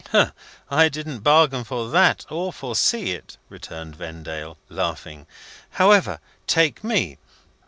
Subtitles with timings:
[0.71, 5.27] "I didn't bargain for that, or foresee it," returned Vendale, laughing.
[5.73, 7.19] "However, take me.